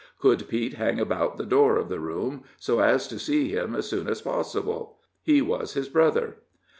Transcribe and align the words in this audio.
Could 0.17 0.47
Pete 0.49 0.73
hang 0.73 0.99
about 0.99 1.37
the 1.37 1.45
door 1.45 1.77
of 1.77 1.87
the 1.87 1.99
room, 1.99 2.41
so 2.57 2.79
as 2.79 3.07
to 3.07 3.19
see 3.19 3.49
him 3.49 3.75
as 3.75 3.87
soon 3.87 4.07
as 4.09 4.19
possible? 4.23 4.97
he 5.21 5.43
was 5.43 5.73
his 5.75 5.89
brother. 5.89 6.37